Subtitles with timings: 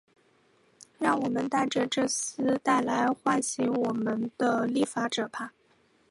[0.97, 5.53] 让我们戴着这丝带来唤醒我们的立法者吧。